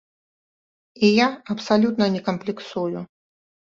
І 1.05 1.13
я 1.19 1.27
абсалютна 1.55 2.11
не 2.19 2.27
камплексую. 2.33 3.09